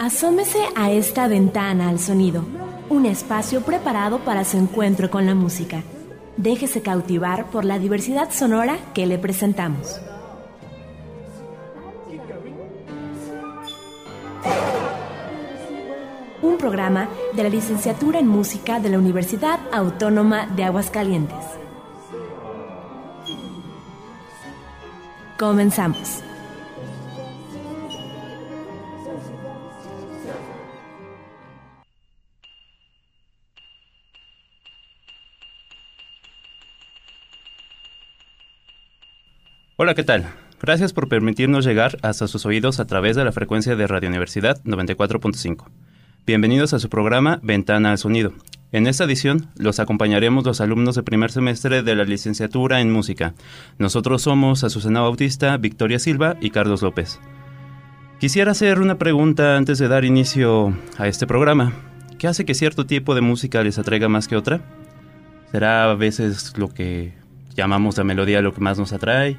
[0.00, 2.42] Asómese a esta ventana al sonido,
[2.88, 5.82] un espacio preparado para su encuentro con la música.
[6.38, 10.00] Déjese cautivar por la diversidad sonora que le presentamos.
[16.40, 21.44] Un programa de la licenciatura en música de la Universidad Autónoma de Aguascalientes.
[25.38, 26.22] Comenzamos.
[39.82, 40.26] Hola, ¿qué tal?
[40.60, 44.62] Gracias por permitirnos llegar hasta sus oídos a través de la frecuencia de Radio Universidad
[44.62, 45.70] 94.5.
[46.26, 48.34] Bienvenidos a su programa Ventana al Sonido.
[48.72, 53.32] En esta edición los acompañaremos los alumnos de primer semestre de la licenciatura en música.
[53.78, 57.18] Nosotros somos Azucena Bautista, Victoria Silva y Carlos López.
[58.18, 61.72] Quisiera hacer una pregunta antes de dar inicio a este programa.
[62.18, 64.60] ¿Qué hace que cierto tipo de música les atraiga más que otra?
[65.52, 67.14] ¿Será a veces lo que
[67.56, 69.38] llamamos la melodía lo que más nos atrae?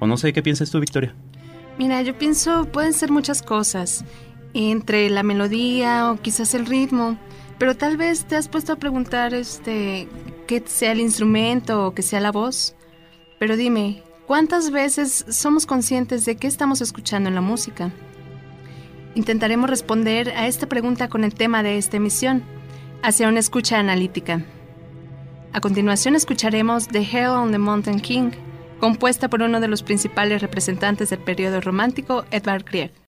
[0.00, 1.14] O no sé, ¿qué piensas tú, Victoria?
[1.78, 4.04] Mira, yo pienso pueden ser muchas cosas,
[4.54, 7.16] entre la melodía o quizás el ritmo,
[7.58, 10.08] pero tal vez te has puesto a preguntar este
[10.46, 12.74] que sea el instrumento o que sea la voz.
[13.38, 17.92] Pero dime, ¿cuántas veces somos conscientes de qué estamos escuchando en la música?
[19.14, 22.42] Intentaremos responder a esta pregunta con el tema de esta emisión,
[23.02, 24.44] hacia una escucha analítica.
[25.52, 28.30] A continuación escucharemos The Hell on the Mountain King,
[28.80, 32.99] compuesta por uno de los principales representantes del periodo romántico, Edvard Grieg.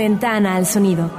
[0.00, 1.10] Ventana al sonido.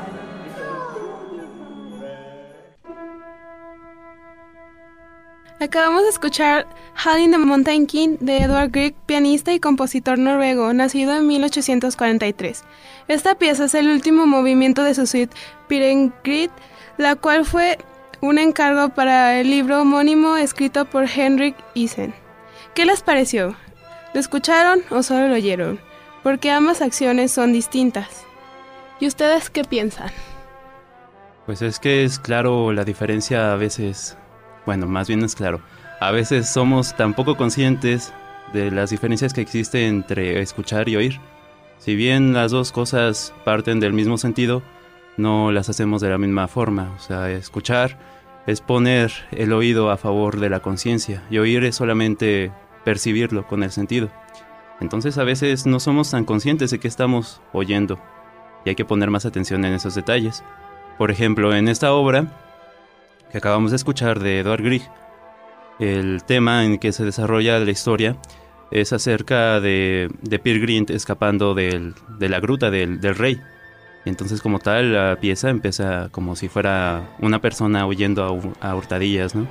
[5.59, 6.65] Acabamos de escuchar
[7.05, 12.63] Howling the Mountain King de Edward Grieg, pianista y compositor noruego, nacido en 1843.
[13.07, 15.35] Esta pieza es el último movimiento de su suite
[15.67, 16.49] Pirengrid,
[16.97, 17.77] la cual fue
[18.19, 22.15] un encargo para el libro homónimo escrito por Henrik Isen.
[22.73, 23.55] ¿Qué les pareció?
[24.15, 25.79] ¿Lo escucharon o solo lo oyeron?
[26.23, 28.25] Porque ambas acciones son distintas.
[29.01, 30.11] ¿Y ustedes qué piensan?
[31.45, 34.17] Pues es que es claro la diferencia a veces
[34.65, 35.61] bueno, más bien es claro,
[35.99, 38.13] a veces somos tan poco conscientes
[38.53, 41.19] de las diferencias que existen entre escuchar y oír.
[41.79, 44.61] Si bien las dos cosas parten del mismo sentido,
[45.17, 46.93] no las hacemos de la misma forma.
[46.95, 47.97] O sea, escuchar
[48.45, 52.51] es poner el oído a favor de la conciencia y oír es solamente
[52.85, 54.09] percibirlo con el sentido.
[54.79, 57.99] Entonces a veces no somos tan conscientes de que estamos oyendo
[58.65, 60.43] y hay que poner más atención en esos detalles.
[60.97, 62.27] Por ejemplo, en esta obra
[63.31, 64.83] que acabamos de escuchar de Edward Grieg,
[65.79, 68.17] el tema en que se desarrolla la historia
[68.71, 73.39] es acerca de, de Peer escapando de la gruta del, rey.
[74.05, 79.47] entonces como tal la pieza empieza como si fuera una persona huyendo a, hurtadillas, ¿no?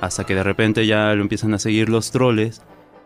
[0.00, 2.62] Hasta que de repente ya lo empiezan a seguir los troles.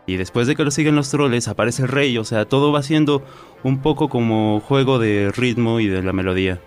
[0.07, 2.17] Y después de que lo siguen los troles aparece el rey.
[2.17, 3.23] O sea, todo va siendo
[3.67, 6.61] un poco como juego de ritmo y de la melodía.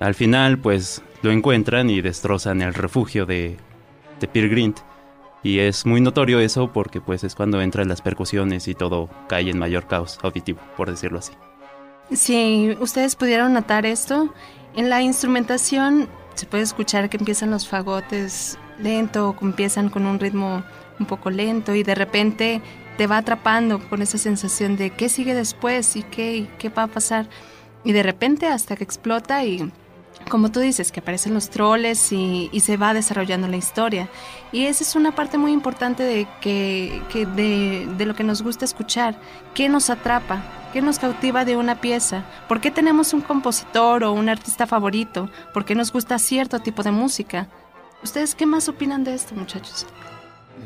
[0.00, 3.58] Al final, pues lo encuentran y destrozan el refugio de,
[4.18, 4.78] de Peer Grint.
[5.42, 9.50] Y es muy notorio eso porque pues es cuando entran las percusiones y todo cae
[9.50, 11.32] en mayor caos auditivo, por decirlo así.
[12.12, 14.32] Si ustedes pudieron notar esto,
[14.74, 20.64] en la instrumentación se puede escuchar que empiezan los fagotes lento, empiezan con un ritmo
[20.98, 22.62] un poco lento y de repente
[22.96, 26.84] te va atrapando con esa sensación de qué sigue después y qué, y qué va
[26.84, 27.28] a pasar.
[27.84, 29.72] Y de repente hasta que explota y
[30.28, 34.08] como tú dices, que aparecen los troles y, se va desarrollando la historia.
[34.52, 37.02] Y esa es una parte muy importante de, que,
[37.34, 39.18] de, lo que nos gusta escuchar.
[39.54, 40.42] ¿Qué nos atrapa?
[40.72, 42.24] ¿Qué nos cautiva de una pieza?
[42.48, 45.28] ¿Por qué tenemos un compositor o un artista favorito?
[45.52, 47.48] ¿Por qué nos gusta cierto tipo de música?
[48.02, 49.86] ¿Ustedes qué más opinan de esto, muchachos?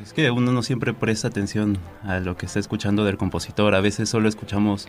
[0.03, 3.75] Es que uno no siempre presta atención a lo que está escuchando del compositor.
[3.75, 4.89] A veces solo escuchamos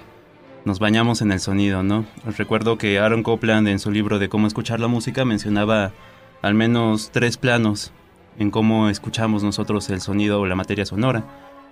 [0.65, 2.05] nos bañamos en el sonido, ¿no?
[2.37, 5.93] Recuerdo que Aaron Copland en su libro de cómo escuchar la música mencionaba
[6.41, 7.93] al menos tres planos
[8.37, 11.23] en cómo escuchamos nosotros el sonido o la materia sonora.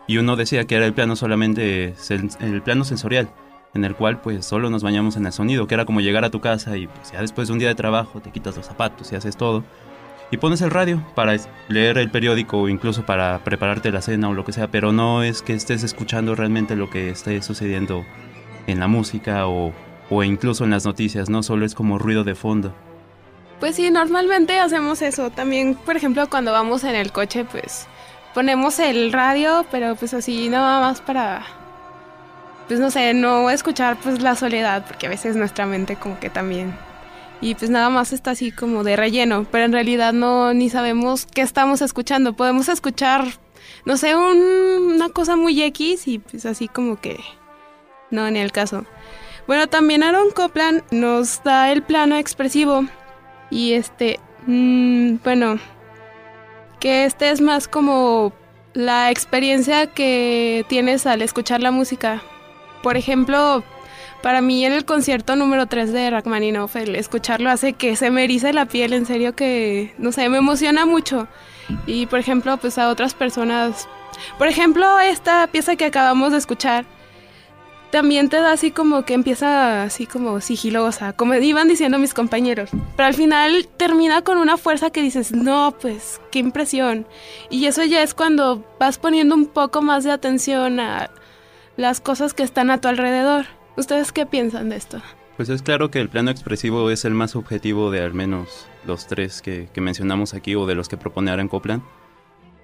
[0.07, 1.93] Y uno decía que era el plano solamente,
[2.39, 3.29] el plano sensorial,
[3.73, 6.29] en el cual pues solo nos bañamos en el sonido, que era como llegar a
[6.29, 9.11] tu casa y pues ya después de un día de trabajo te quitas los zapatos
[9.11, 9.63] y haces todo.
[10.31, 11.35] Y pones el radio para
[11.67, 15.23] leer el periódico o incluso para prepararte la cena o lo que sea, pero no
[15.23, 18.05] es que estés escuchando realmente lo que esté sucediendo
[18.67, 19.71] en la música o,
[20.09, 22.73] o incluso en las noticias, no solo es como ruido de fondo.
[23.59, 25.29] Pues sí, normalmente hacemos eso.
[25.29, 27.87] También, por ejemplo, cuando vamos en el coche, pues
[28.33, 31.43] ponemos el radio, pero pues así nada más para,
[32.67, 36.29] pues no sé, no escuchar pues la soledad, porque a veces nuestra mente como que
[36.29, 36.75] también.
[37.41, 41.25] Y pues nada más está así como de relleno, pero en realidad no ni sabemos
[41.25, 42.33] qué estamos escuchando.
[42.33, 43.25] Podemos escuchar,
[43.85, 47.19] no sé, una cosa muy X y pues así como que
[48.09, 48.85] no, ni el caso.
[49.47, 52.85] Bueno, también Aaron Copland nos da el plano expresivo.
[53.51, 55.59] Y este, mm, bueno,
[56.79, 58.33] que este es más como
[58.73, 62.21] la experiencia que tienes al escuchar la música.
[62.81, 63.63] Por ejemplo,
[64.25, 68.53] para mí el concierto número 3 de Rachmaninoff, el escucharlo hace que se me erice
[68.53, 71.27] la piel, en serio que, no sé, me emociona mucho.
[71.85, 73.87] Y por ejemplo, pues a otras personas,
[74.39, 76.85] por ejemplo, esta pieza que acabamos de escuchar,
[77.91, 82.71] también te da así como que empieza así como sigilosa, como iban diciendo mis compañeros.
[82.95, 87.05] Pero al final termina con una fuerza que dices, no, pues, qué impresión.
[87.51, 91.11] Y eso ya es cuando vas poniendo un poco más de atención a
[91.77, 93.45] las cosas que están a tu alrededor.
[93.77, 95.01] ¿Ustedes qué piensan de esto?
[95.37, 99.07] Pues es claro que el plano expresivo es el más objetivo de al menos los
[99.07, 101.83] tres que, mencionamos aquí o de los que propone Aaron Copland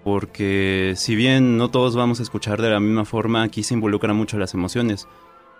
[0.03, 4.15] porque si bien no todos vamos a escuchar de la misma forma, aquí se involucran
[4.15, 5.07] mucho las emociones.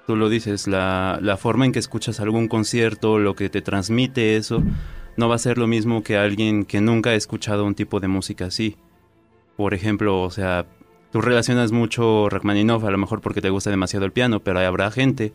[0.08, 4.36] Tú lo dices, la, la, forma en que escuchas algún concierto, lo que te transmite
[4.36, 4.64] eso,
[5.16, 8.08] no va a ser lo mismo que alguien que nunca ha escuchado un tipo de
[8.08, 8.78] música así.
[9.58, 10.66] Por ejemplo, o sea,
[11.12, 14.92] tú relacionas mucho Rachmaninoff a lo mejor porque te gusta demasiado el piano, pero habrá
[14.92, 15.34] gente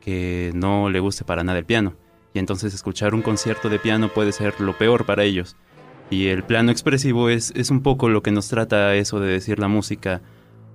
[0.00, 1.94] que no le guste para nada el piano.
[2.32, 5.56] Y entonces escuchar un concierto de piano puede ser lo peor para ellos.
[6.10, 9.58] Y el plano expresivo es, es un poco lo que nos trata eso de decir
[9.58, 10.22] la música,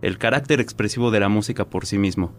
[0.02, 2.34] el carácter expresivo de la música por sí mismo.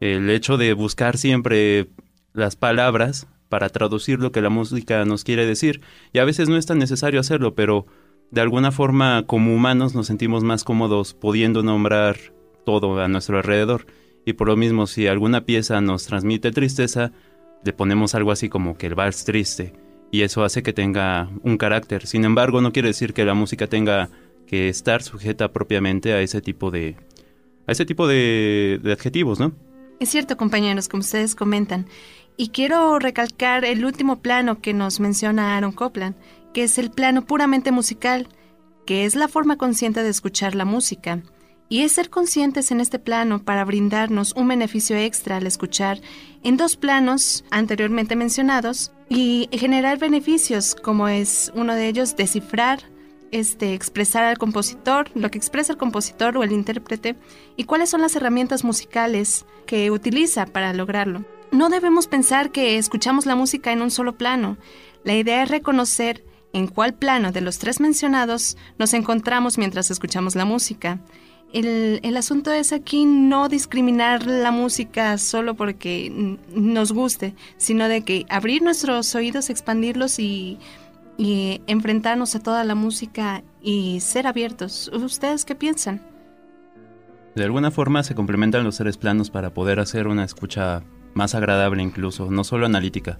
[0.00, 1.88] El hecho de buscar siempre
[2.32, 5.80] las palabras para traducir lo que la música nos quiere decir.
[6.12, 7.86] Y a veces no es tan necesario hacerlo, pero
[8.30, 12.16] de alguna forma como humanos nos sentimos más cómodos pudiendo nombrar
[12.64, 13.86] todo a nuestro alrededor.
[14.26, 17.12] Y por lo mismo, si alguna pieza nos transmite tristeza,
[17.64, 19.72] le ponemos algo así como que el vals triste.
[20.10, 22.06] Y eso hace que tenga un carácter.
[22.06, 24.10] Sin embargo, no quiere decir que la música tenga
[24.46, 26.96] que estar sujeta propiamente a ese tipo de,
[27.66, 29.52] a ese tipo de, de adjetivos, ¿no?
[30.00, 31.86] Es cierto, compañeros, como ustedes comentan.
[32.36, 36.14] Y quiero recalcar el último plano que nos menciona Aaron Copland,
[36.52, 38.28] que es el plano puramente musical,
[38.86, 41.22] que es la forma consciente de escuchar la música.
[41.68, 46.00] Y es ser conscientes en este plano para brindarnos un beneficio extra al escuchar
[46.42, 52.80] en dos planos anteriormente mencionados y generar beneficios como es uno de ellos descifrar
[53.30, 57.16] este, expresar al compositor, lo que expresa el compositor o el intérprete
[57.56, 61.24] y cuáles son las herramientas musicales que utiliza para lograrlo.
[61.50, 64.56] No debemos pensar que escuchamos la música en un solo plano.
[65.04, 70.34] La idea es reconocer en cuál plano de los tres mencionados nos encontramos mientras escuchamos
[70.34, 70.98] la música.
[71.52, 78.02] El, el, asunto es aquí no discriminar la música solo porque nos guste, sino de
[78.02, 80.58] que abrir nuestros oídos, expandirlos y
[81.18, 84.88] y enfrentarnos a toda la música y ser abiertos.
[84.94, 86.00] ¿Ustedes qué piensan?
[87.34, 91.82] De alguna forma se complementan los seres planos para poder hacer una escucha más agradable
[91.82, 93.18] incluso, no solo analítica,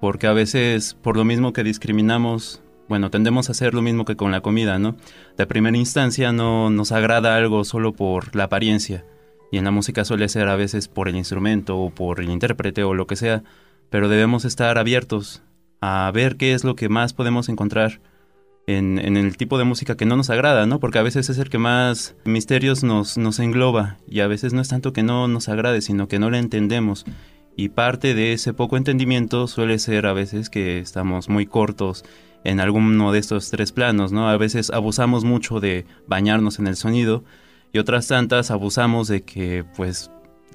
[0.00, 4.16] porque a veces por lo mismo que discriminamos, bueno, tendemos a hacer lo mismo que
[4.16, 4.96] con la comida, ¿no?
[5.36, 9.04] De primera instancia no nos agrada algo solo por la apariencia,
[9.50, 12.84] y en la música suele ser a veces por el instrumento o por el intérprete
[12.84, 13.42] o lo que sea,
[13.90, 15.42] pero debemos estar abiertos
[15.80, 18.00] a ver qué es lo que más podemos encontrar
[18.66, 20.80] en, el tipo de música que no nos agrada, ¿no?
[20.80, 24.60] Porque a veces es el que más misterios nos, nos engloba y a veces no
[24.60, 27.06] es tanto que no nos agrade, sino que no le entendemos.
[27.56, 32.04] Y parte de ese poco entendimiento suele ser a veces que estamos muy cortos
[32.44, 34.28] en alguno de estos tres planos, ¿no?
[34.28, 37.24] A veces abusamos mucho de bañarnos en el sonido
[37.72, 40.10] y otras tantas abusamos de que, pues,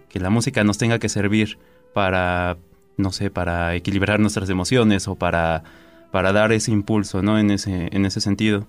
[0.10, 1.58] que la música nos tenga que servir
[1.93, 2.58] para
[2.98, 5.63] no sé, para equilibrar nuestras emociones o para,
[6.12, 7.39] para dar ese impulso, ¿no?
[7.39, 8.67] En ese, en ese sentido.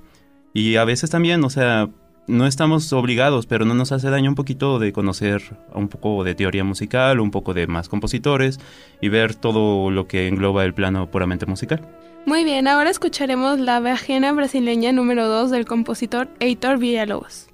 [0.52, 1.88] Y a veces también, o sea,
[2.26, 5.42] no estamos obligados, pero no nos hace daño un poquito de conocer
[5.74, 8.60] un poco de teoría musical, un poco de más compositores
[9.00, 11.86] y ver todo lo que engloba el plano puramente musical.
[12.24, 17.51] Muy bien, ahora escucharemos la vejena brasileña número 2 del compositor Heitor Villalobos.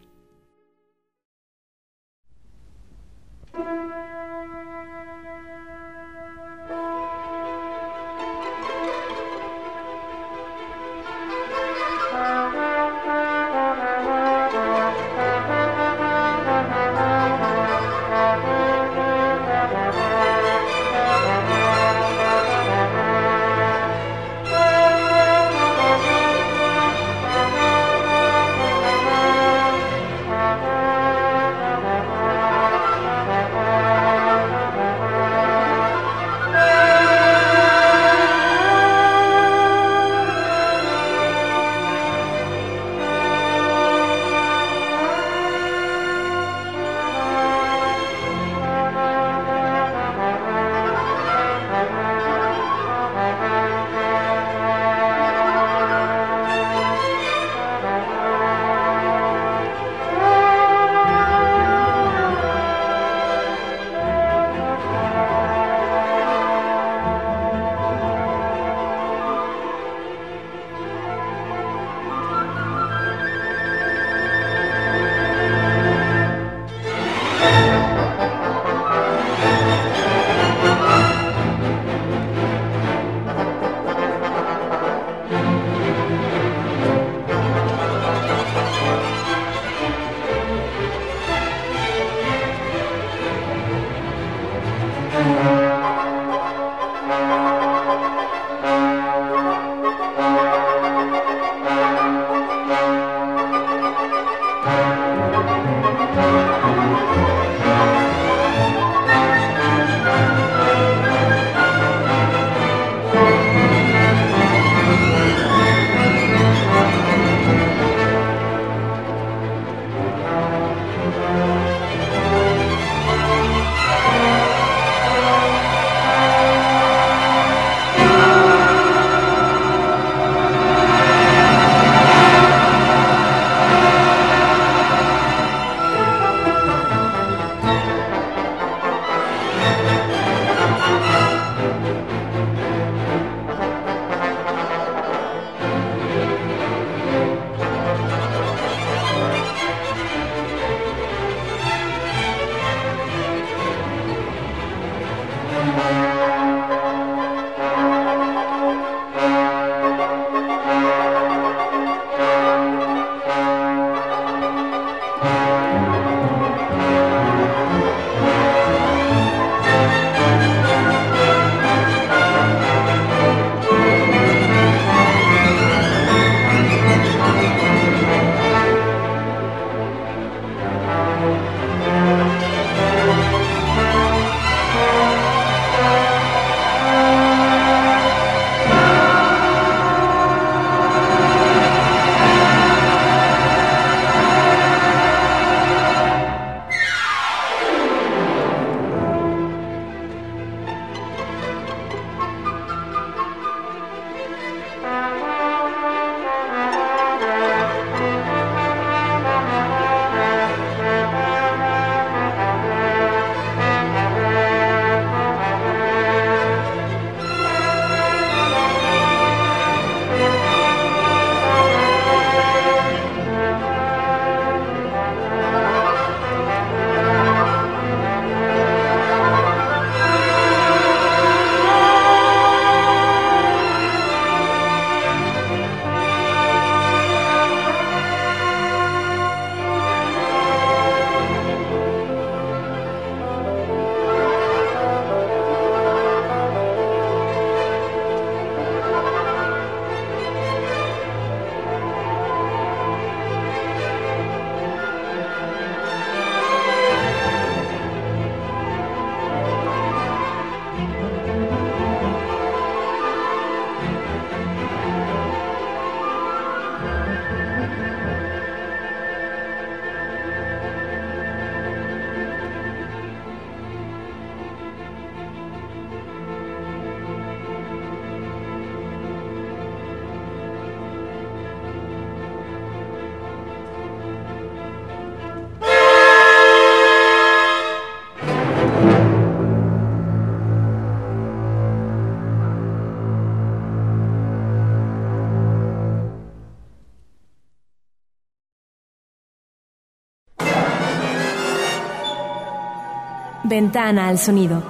[303.49, 304.63] Ventana al sonido.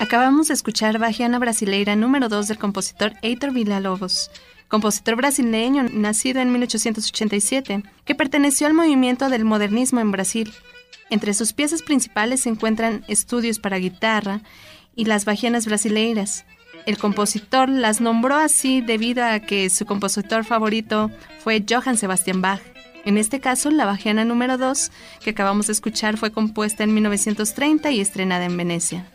[0.00, 4.32] Acabamos de escuchar Bajiana Brasileira número 2 del compositor Heitor Villa-Lobos,
[4.66, 10.52] compositor brasileño nacido en 1887, que perteneció al movimiento del modernismo en Brasil.
[11.10, 14.40] Entre sus piezas principales se encuentran estudios para guitarra
[14.96, 16.44] y las bajianas brasileiras.
[16.86, 22.60] El compositor las nombró así debido a que su compositor favorito fue Johann Sebastian Bach.
[23.04, 24.90] En este caso, la bajiana número 2,
[25.22, 29.06] que acabamos de escuchar, fue compuesta en 1930 y estrenada en Venecia.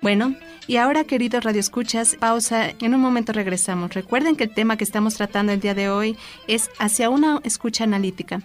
[0.00, 0.34] Bueno,
[0.66, 3.94] y ahora, queridos radioescuchas, pausa, en un momento regresamos.
[3.94, 7.84] Recuerden que el tema que estamos tratando el día de hoy es hacia una escucha
[7.84, 8.42] analítica.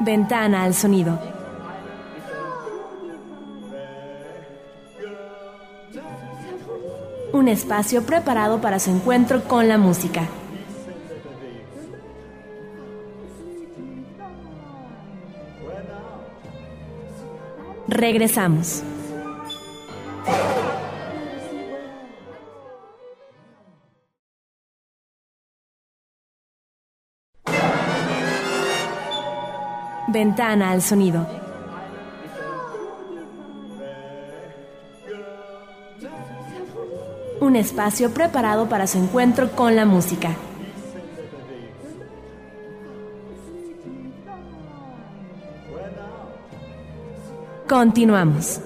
[0.00, 1.39] Ventana al sonido.
[7.32, 10.28] Un espacio preparado para su encuentro con la música.
[17.86, 18.82] Regresamos.
[30.08, 31.39] Ventana al sonido.
[37.40, 40.36] Un espacio preparado para su encuentro con la música.
[47.66, 48.60] Continuamos.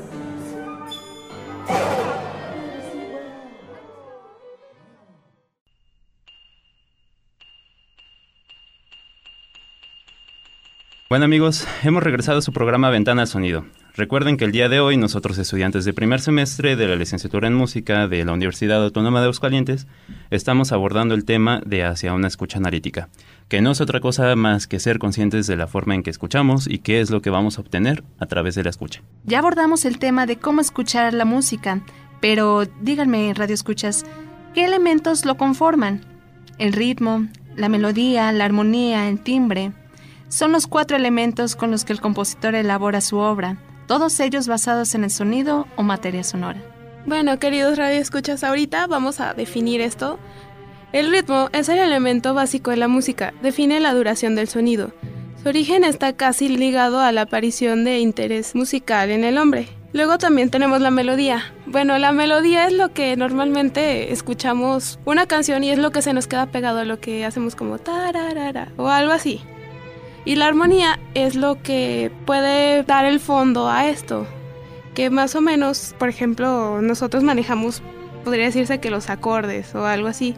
[11.09, 13.65] Bueno amigos, hemos regresado a su programa Ventana al Sonido.
[13.97, 17.55] Recuerden que el día de hoy nosotros estudiantes de primer semestre de la licenciatura en
[17.55, 19.87] música de la Universidad Autónoma de Aguascalientes
[20.31, 23.09] estamos abordando el tema de hacia una escucha analítica,
[23.49, 26.67] que no es otra cosa más que ser conscientes de la forma en que escuchamos
[26.67, 29.01] y qué es lo que vamos a obtener a través de la escucha.
[29.27, 31.81] Ya abordamos el tema de cómo escuchar la música,
[32.21, 34.05] pero díganme, radio escuchas,
[34.55, 36.01] ¿qué elementos lo conforman?
[36.59, 39.71] El ritmo, la melodía, la armonía, el timbre.
[40.29, 44.95] Son los cuatro elementos con los que el compositor elabora su obra, todos ellos basados
[44.95, 46.61] en el sonido o materia sonora.
[47.07, 50.19] Bueno, queridos radioescuchas, ahorita vamos a definir esto.
[50.93, 54.93] El ritmo es el elemento básico de la música, define la duración del sonido.
[55.43, 59.69] Su origen está casi ligado a la aparición de interés musical en el hombre.
[59.93, 61.53] Luego también tenemos la melodía.
[61.67, 66.13] Bueno, la melodía es lo que normalmente escuchamos una canción y es lo que se
[66.13, 69.41] nos queda pegado a lo que hacemos como tararara o algo así.
[70.25, 74.27] Y la armonía es lo que puede dar el fondo a esto.
[74.95, 77.83] Que más o menos, por ejemplo, nosotros manejamos,
[78.25, 80.35] podría decirse que los acordes o algo así.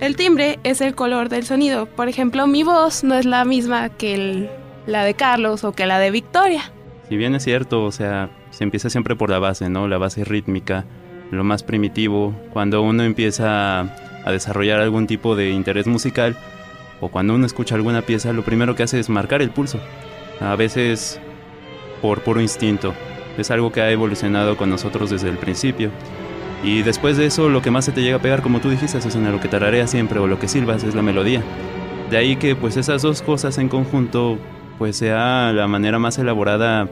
[0.00, 1.86] El timbre es el color del sonido.
[1.86, 4.48] Por ejemplo, mi voz no es la misma que
[4.86, 6.70] la de Carlos o que la de Victoria.
[7.08, 9.88] Si bien es cierto, o sea, se empieza siempre por la base, ¿no?
[9.88, 10.84] La base rítmica,
[11.30, 12.34] lo más primitivo.
[12.52, 16.36] Cuando uno empieza a desarrollar algún tipo de interés musical,
[17.00, 19.78] o cuando uno escucha alguna pieza, lo primero que hace es marcar el pulso.
[20.40, 21.20] A veces
[22.02, 22.94] por puro instinto.
[23.36, 25.90] Es algo que ha evolucionado con nosotros desde el principio.
[26.64, 28.98] Y después de eso, lo que más se te llega a pegar, como tú dijiste,
[28.98, 31.42] es lo que tararea siempre o lo que silbas es la melodía.
[32.10, 34.38] De ahí que pues esas dos cosas en conjunto
[34.78, 36.88] pues sea la manera más elaborada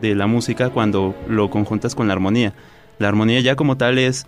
[0.00, 2.54] de la música cuando lo conjuntas con la armonía.
[2.98, 4.26] La armonía ya como tal es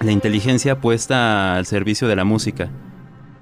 [0.00, 2.70] la inteligencia puesta al servicio de la música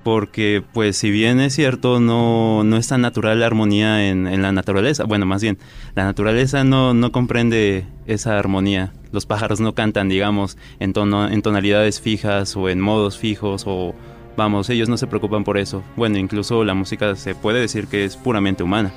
[0.09, 4.53] porque pues si bien es cierto, no, no es tan natural la armonía en, la
[4.53, 5.59] naturaleza, bueno, más bien,
[5.95, 8.95] la naturaleza no, no comprende esa armonía.
[9.13, 13.95] Los pájaros no cantan, digamos, en, tono, en tonalidades fijas o en modos fijos o,
[14.35, 15.83] vamos, ellos no se preocupan por eso.
[15.95, 18.95] Bueno, incluso la música se puede decir que es puramente humana.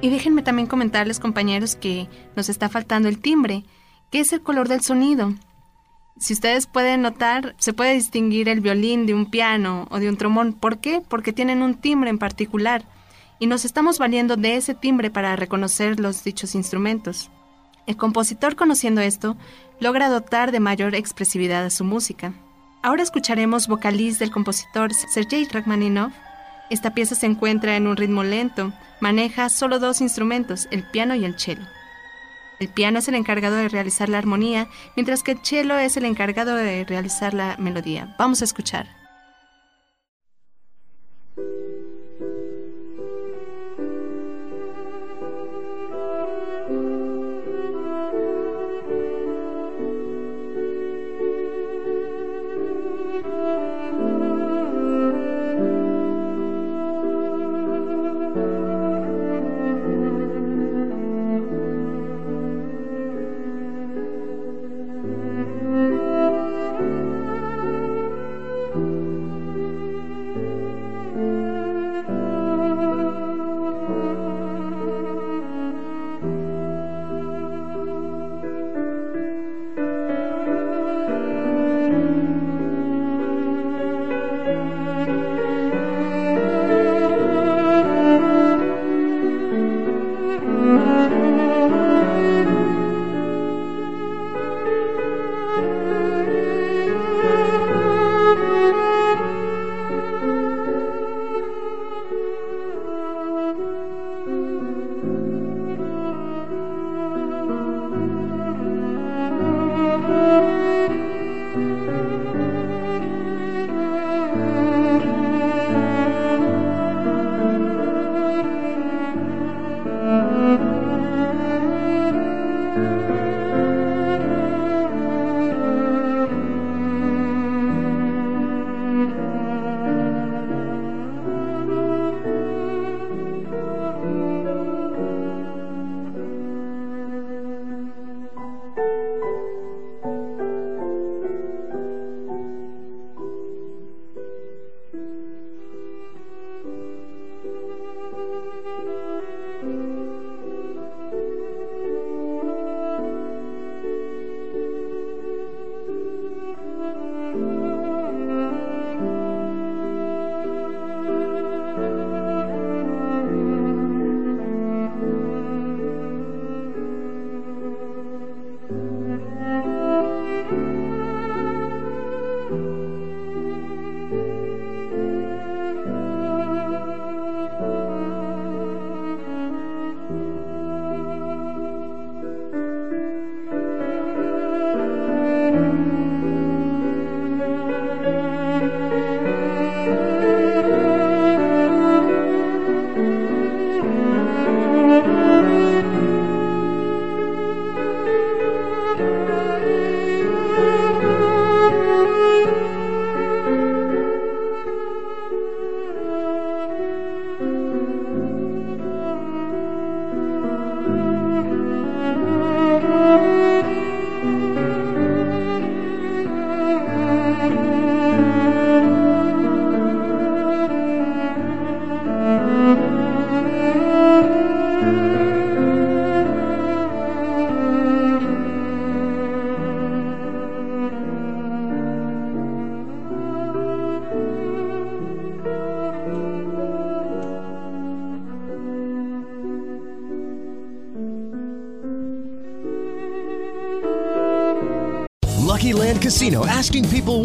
[0.00, 3.64] Y déjenme también comentarles, compañeros, que nos está faltando el timbre,
[4.10, 5.34] que es el color del sonido.
[6.16, 10.16] Si ustedes pueden notar, se puede distinguir el violín de un piano o de un
[10.16, 10.52] trombón.
[10.52, 11.02] ¿Por qué?
[11.06, 12.84] Porque tienen un timbre en particular
[13.40, 17.30] y nos estamos valiendo de ese timbre para reconocer los dichos instrumentos.
[17.86, 19.36] El compositor, conociendo esto,
[19.80, 22.32] logra dotar de mayor expresividad a su música.
[22.82, 26.12] Ahora escucharemos Vocaliz del compositor Sergei Rachmaninoff.
[26.70, 31.24] Esta pieza se encuentra en un ritmo lento, maneja solo dos instrumentos, el piano y
[31.24, 31.66] el cello.
[32.64, 36.06] El piano es el encargado de realizar la armonía, mientras que el cello es el
[36.06, 38.16] encargado de realizar la melodía.
[38.18, 39.03] Vamos a escuchar.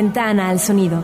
[0.00, 1.02] Ventana al sonido.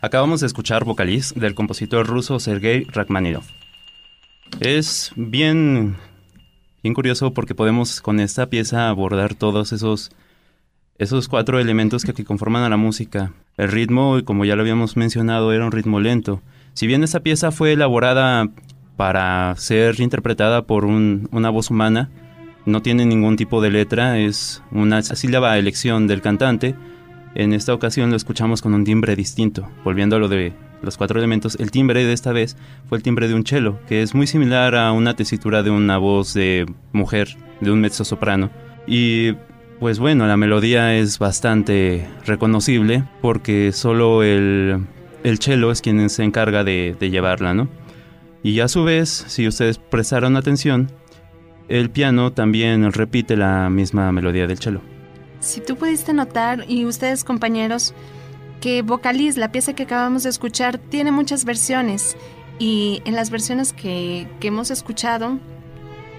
[0.00, 3.48] Acabamos de escuchar Vocaliz del compositor ruso Sergei Rachmaninoff.
[4.60, 5.96] Es bien,
[6.82, 10.10] bien curioso porque podemos con esta pieza abordar todos esos,
[10.98, 13.32] esos cuatro elementos que, que conforman a la música.
[13.56, 16.42] El ritmo, como ya lo habíamos mencionado, era un ritmo lento.
[16.74, 18.48] Si bien esta pieza fue elaborada
[18.96, 22.08] para ser interpretada por un- una voz humana,
[22.68, 26.74] no tiene ningún tipo de letra, es una sílaba elección del cantante.
[27.34, 29.68] En esta ocasión lo escuchamos con un timbre distinto.
[29.84, 30.52] Volviendo a lo de
[30.82, 32.56] los cuatro elementos, el timbre de esta vez
[32.88, 35.98] fue el timbre de un cello, que es muy similar a una tesitura de una
[35.98, 38.50] voz de mujer, de un mezzo soprano.
[38.86, 39.32] Y
[39.80, 44.84] pues bueno, la melodía es bastante reconocible porque solo el,
[45.24, 47.68] el cello es quien se encarga de llevarla, ¿no?
[48.42, 50.90] Y a su vez, si ustedes prestaron atención,
[51.68, 54.80] el piano también repite la misma melodía del cello.
[55.40, 57.94] Si tú pudiste notar, y ustedes compañeros,
[58.60, 62.16] que Vocaliz, la pieza que acabamos de escuchar, tiene muchas versiones.
[62.58, 65.38] Y en las versiones que, que hemos escuchado,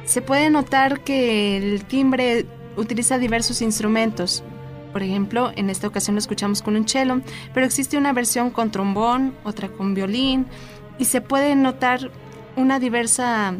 [0.05, 2.45] se puede notar que el timbre
[2.77, 4.43] utiliza diversos instrumentos.
[4.93, 7.21] Por ejemplo, en esta ocasión lo escuchamos con un cello,
[7.53, 10.47] pero existe una versión con trombón, otra con violín,
[10.97, 12.09] y se puede notar
[12.55, 13.53] una diversa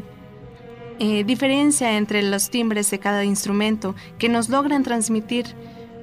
[1.00, 5.56] eh, diferencia entre los timbres de cada instrumento que nos logran transmitir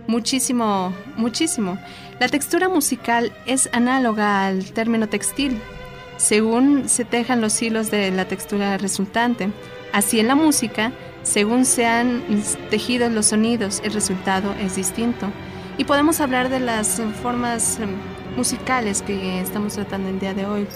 [0.06, 1.78] muchísimo, muchísimo.
[2.18, 5.60] La textura musical es análoga al término textil,
[6.16, 9.50] según se tejan los hilos de la textura resultante.
[9.92, 12.22] Así en la música, según se han
[12.70, 15.28] tejido los sonidos, el resultado es distinto.
[15.78, 17.90] Y podemos hablar de las formas em,
[18.36, 20.66] musicales que estamos tratando el día de hoy.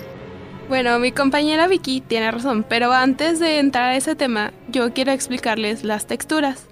[0.70, 5.10] Bueno, mi compañera Vicky tiene razón, pero antes de entrar a ese tema, yo quiero
[5.10, 6.68] explicarles las texturas.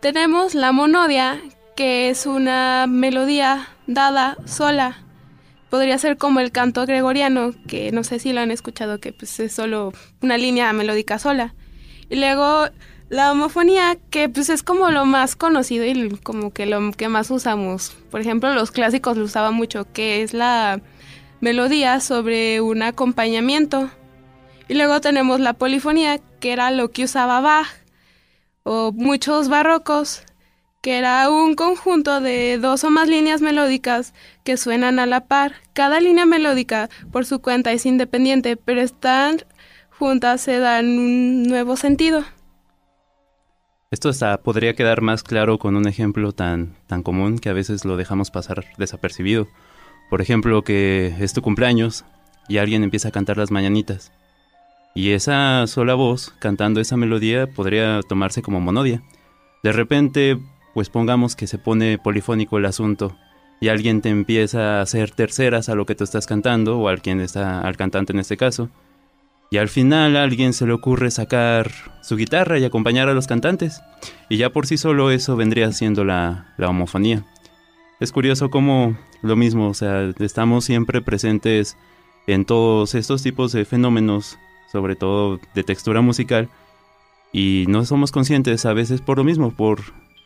[0.00, 1.40] Tenemos la monodia,
[1.76, 5.04] que es una melodía dada sola.
[5.70, 9.38] Podría ser como el canto gregoriano, que no sé si lo han escuchado, que pues
[9.38, 11.54] es solo una línea melódica sola.
[12.10, 12.66] Y luego
[13.08, 17.30] la homofonía, que pues es como lo más conocido y como que lo que más
[17.30, 17.96] usamos.
[18.10, 20.80] Por ejemplo, los clásicos lo usaban mucho, que es la
[21.40, 23.90] melodía sobre un acompañamiento.
[24.68, 27.68] Y luego tenemos la polifonía, que era lo que usaba Bach,
[28.62, 30.22] o muchos barrocos,
[30.82, 35.54] que era un conjunto de dos o más líneas melódicas que suenan a la par.
[35.72, 39.38] Cada línea melódica por su cuenta es independiente, pero están
[39.90, 42.24] juntas se dan un nuevo sentido.
[43.90, 47.84] Esto hasta podría quedar más claro con un ejemplo tan, tan común que a veces
[47.84, 49.48] lo dejamos pasar desapercibido.
[50.08, 52.04] Por ejemplo, que es tu cumpleaños
[52.48, 54.12] y alguien empieza a cantar las mañanitas.
[54.94, 59.02] Y esa sola voz cantando esa melodía podría tomarse como monodia.
[59.62, 60.38] De repente,
[60.74, 63.16] pues pongamos que se pone polifónico el asunto
[63.60, 67.02] y alguien te empieza a hacer terceras a lo que tú estás cantando o al
[67.02, 68.70] quien está al cantante en este caso.
[69.50, 71.70] Y al final a alguien se le ocurre sacar
[72.02, 73.80] su guitarra y acompañar a los cantantes.
[74.28, 77.24] Y ya por sí solo eso vendría siendo la, la homofonía.
[78.00, 81.76] Es curioso cómo lo mismo, o sea, estamos siempre presentes
[82.28, 84.38] en todos estos tipos de fenómenos,
[84.70, 86.48] sobre todo de textura musical,
[87.32, 89.80] y no somos conscientes a veces por lo mismo, por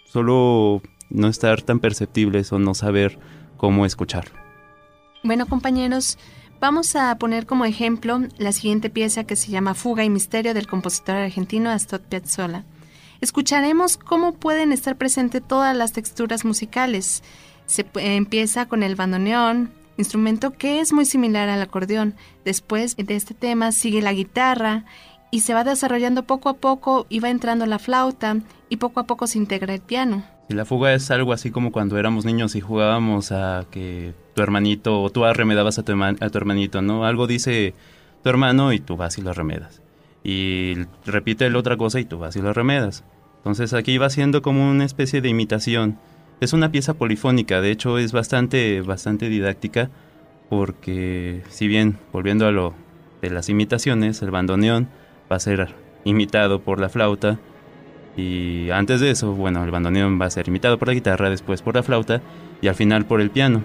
[0.04, 3.18] solo no estar tan perceptibles o no saber
[3.56, 4.26] cómo escuchar.
[5.22, 6.18] Bueno, compañeros,
[6.61, 10.66] vamos a poner como ejemplo la siguiente pieza que se llama Fuga y Misterio del
[10.66, 12.66] compositor argentino Astor Piazzolla.
[13.23, 17.23] Escucharemos cómo pueden estar presentes todas las texturas musicales
[17.73, 22.14] se empieza con el bandoneón, instrumento que es muy similar al acordeón.
[22.44, 24.85] Después de este tema sigue la guitarra
[25.31, 28.37] y se va desarrollando poco a poco y va entrando la flauta
[28.68, 30.23] y poco a poco se integra el piano.
[30.50, 34.42] Y la fuga es algo así como cuando éramos niños y jugábamos a que tu
[34.42, 37.06] hermanito o tú arremedabas a tu, hermanito, ¿no?
[37.06, 37.75] Algo dice
[38.23, 39.81] tu hermano y tú vas y lo arremedas.
[40.23, 40.75] Y
[41.06, 43.02] repite la otra cosa y tú vas y lo arremedas.
[43.38, 45.98] Entonces aquí va siendo como una especie de imitación
[46.44, 49.90] es una pieza polifónica, de hecho es bastante, bastante didáctica
[50.48, 52.74] porque si bien, volviendo a lo
[53.22, 54.88] de las imitaciones, el bandoneón
[55.30, 55.74] va a ser
[56.04, 57.38] imitado por la flauta
[58.16, 61.62] y antes de eso, bueno, el bandoneón va a ser imitado por la guitarra, después
[61.62, 62.20] por la flauta
[62.60, 63.62] y al final por el piano.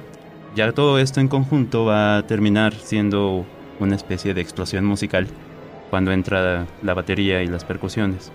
[0.56, 3.46] Ya todo esto en conjunto va a terminar siendo
[3.80, 5.28] una especie de explosión musical
[5.90, 8.32] cuando entra la batería y las percusiones.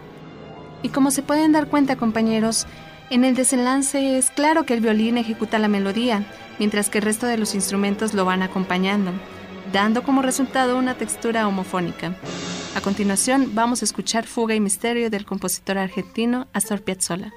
[0.83, 2.67] Y como se pueden dar cuenta, compañeros,
[3.13, 6.25] en el desenlace es claro que el violín ejecuta la melodía,
[6.59, 9.13] mientras que el resto de los instrumentos lo van acompañando,
[9.71, 12.17] dando como resultado una textura homofónica.
[12.75, 17.35] A continuación, vamos a escuchar Fuga y Misterio del compositor argentino Astor Piazzolla.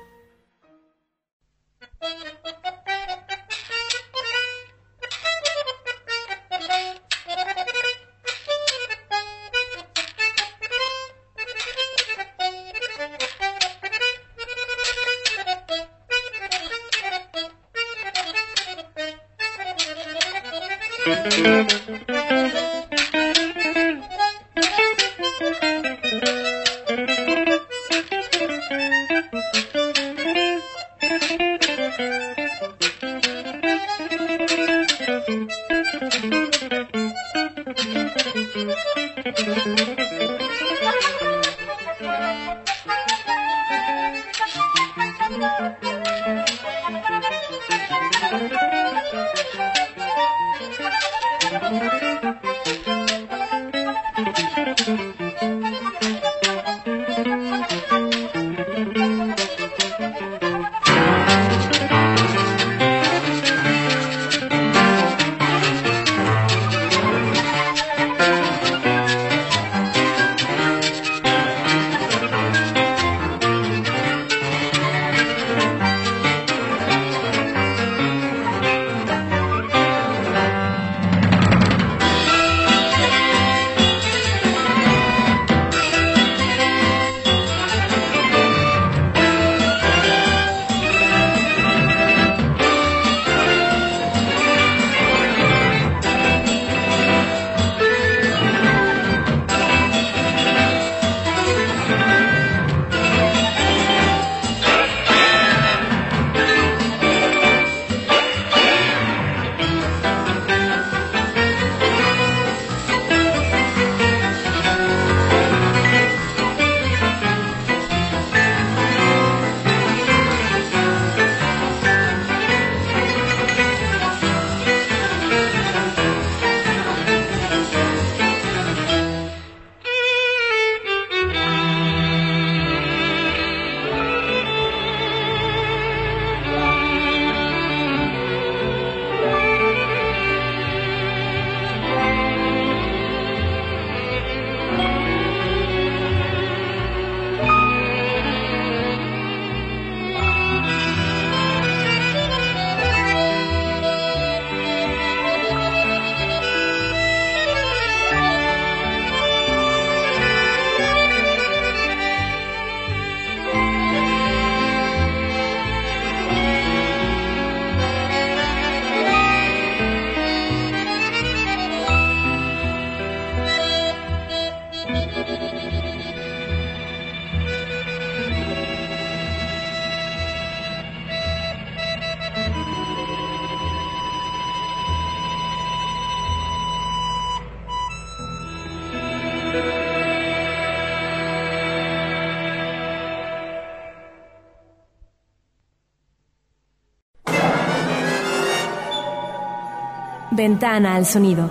[200.35, 201.49] Ventana al sonido.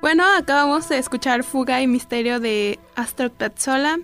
[0.00, 3.98] Bueno, acabamos de escuchar Fuga y Misterio de Astor Piazzolla.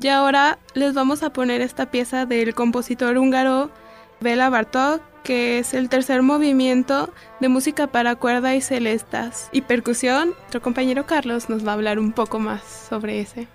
[0.00, 3.70] Y ahora les vamos a poner esta pieza del compositor húngaro
[4.20, 10.34] Bela Bartók, que es el tercer movimiento de música para cuerda y celestas y percusión.
[10.40, 13.48] Nuestro compañero Carlos nos va a hablar un poco más sobre ese.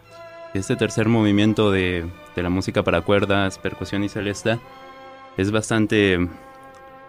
[0.54, 2.10] Este tercer movimiento de,
[2.40, 4.60] de la música para cuerdas, percusión y celesta
[5.38, 6.28] es bastante,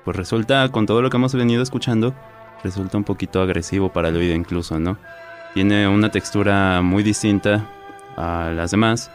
[0.04, 2.14] pues resulta, con todo lo que hemos venido escuchando,
[2.62, 4.98] resulta un poquito agresivo para el oído incluso, ¿no?
[5.54, 7.66] Tiene una textura muy distinta
[8.16, 9.10] a las demás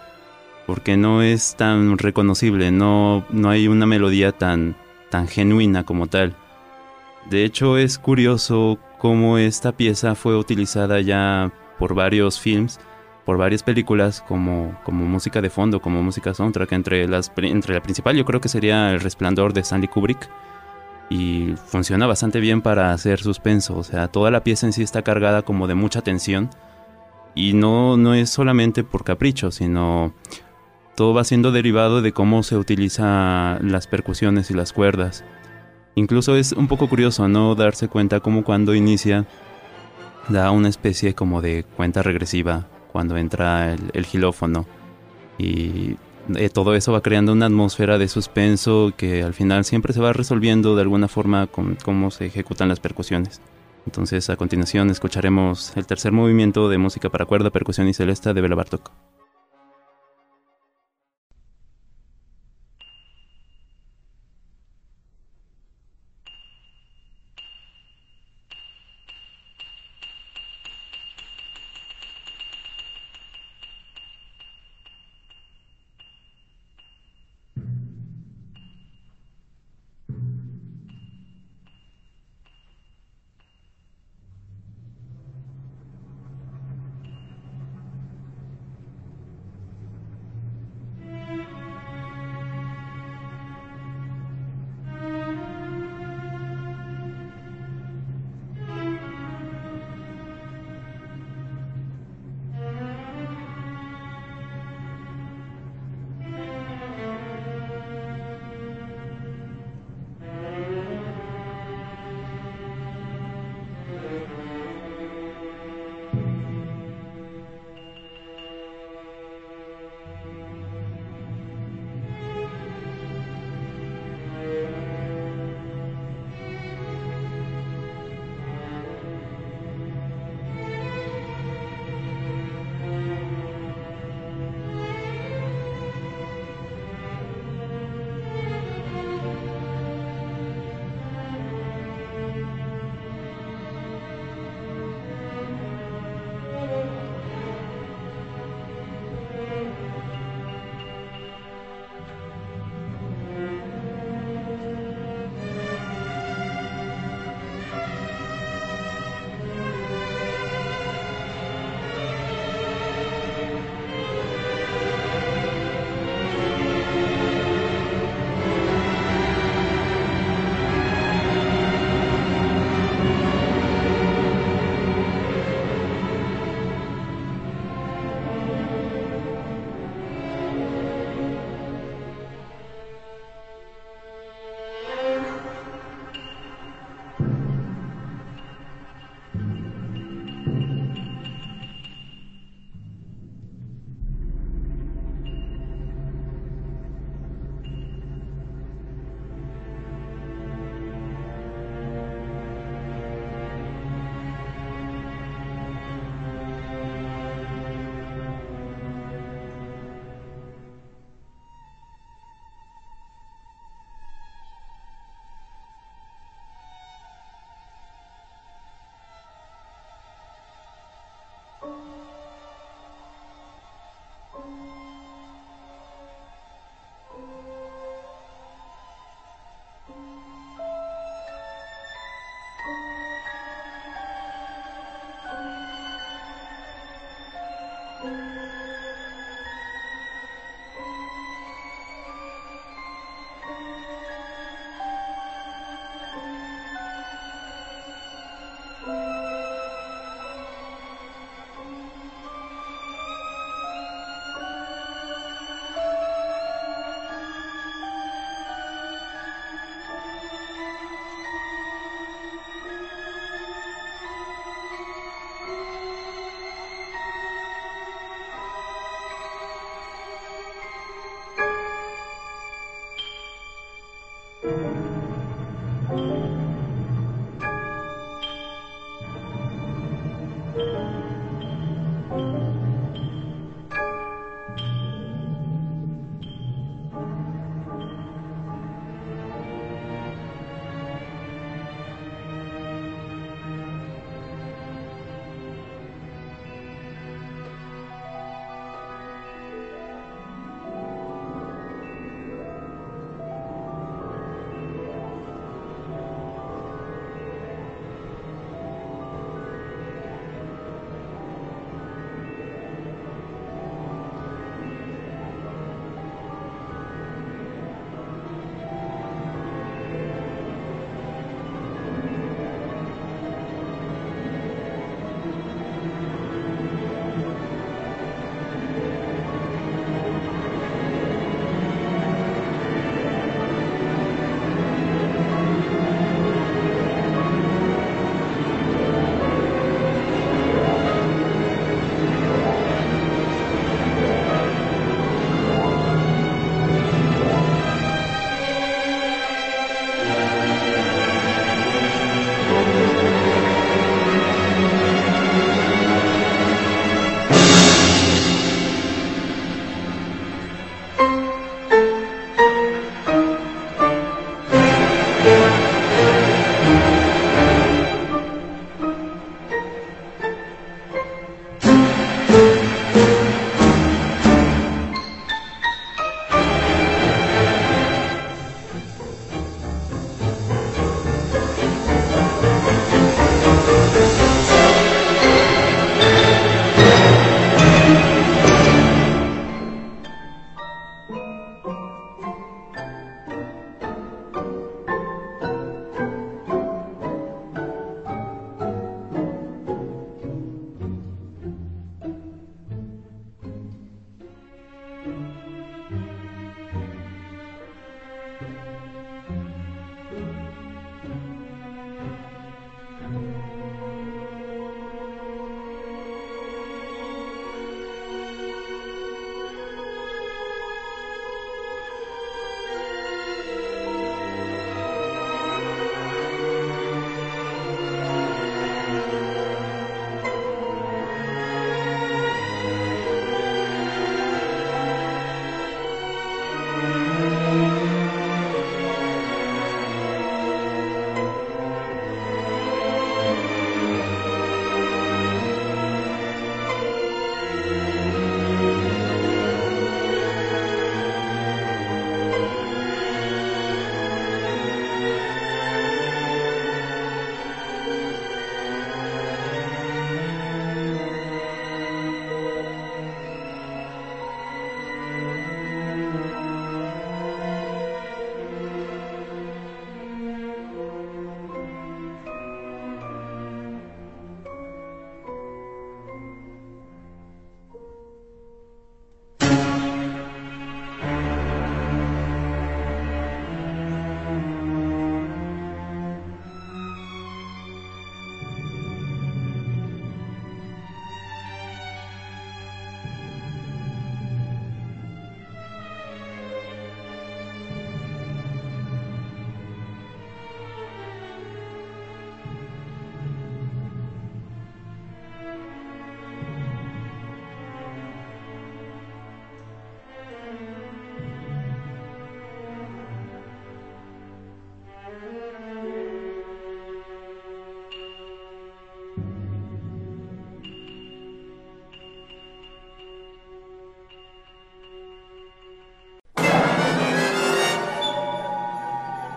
[0.66, 4.76] porque no es tan reconocible, no, no hay una melodía tan,
[5.09, 6.36] tan genuina como tal.
[7.30, 12.80] De hecho es curioso cómo esta pieza fue utilizada ya por varios films,
[13.26, 16.71] por varias películas como, como música de fondo, como música soundtrack.
[16.73, 20.30] Entre, las, entre la principal yo creo que sería El Resplandor de Stanley Kubrick.
[21.09, 23.78] Y funciona bastante bien para hacer suspenso.
[23.78, 26.49] O sea, toda la pieza en sí está cargada como de mucha tensión.
[27.34, 30.13] Y no, no es solamente por capricho, sino
[30.95, 35.23] todo va siendo derivado de cómo se utilizan las percusiones y las cuerdas.
[35.95, 39.26] Incluso es un poco curioso no darse cuenta como cuando inicia
[40.30, 44.65] da una especie como de cuenta regresiva cuando entra el, el gilófono
[45.37, 45.97] y
[46.33, 50.13] eh, todo eso va creando una atmósfera de suspenso que al final siempre se va
[50.13, 53.41] resolviendo de alguna forma con cómo se ejecutan las percusiones.
[53.85, 58.39] Entonces a continuación escucharemos el tercer movimiento de música para cuerda, percusión y celesta de
[58.39, 58.91] Bela Bartok.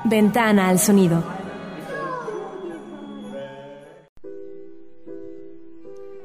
[0.09, 1.23] Ventana al sonido.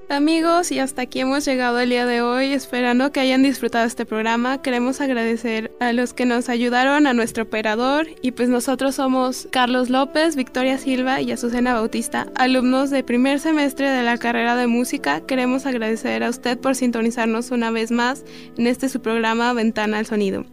[0.09, 4.05] Amigos, y hasta aquí hemos llegado el día de hoy, esperando que hayan disfrutado este
[4.05, 4.61] programa.
[4.61, 9.89] Queremos agradecer a los que nos ayudaron, a nuestro operador, y pues nosotros somos Carlos
[9.89, 15.21] López, Victoria Silva y Azucena Bautista, alumnos de primer semestre de la carrera de música.
[15.21, 18.23] Queremos agradecer a usted por sintonizarnos una vez más
[18.57, 20.45] en este su programa Ventana al Sonido.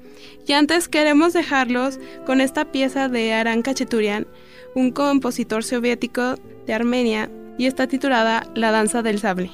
[0.47, 4.27] Y antes queremos dejarlos con esta pieza de Aran Kacheturian,
[4.75, 9.51] un compositor soviético de Armenia, y está titulada La danza del sable.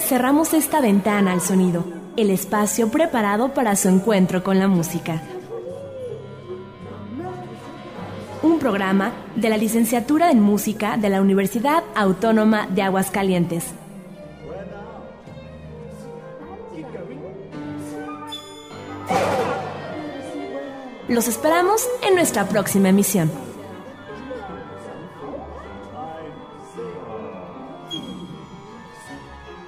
[0.00, 1.84] Cerramos esta ventana al sonido,
[2.16, 5.22] el espacio preparado para su encuentro con la música.
[8.42, 13.64] Un programa de la licenciatura en música de la Universidad Autónoma de Aguascalientes.
[21.08, 23.45] Los esperamos en nuestra próxima emisión.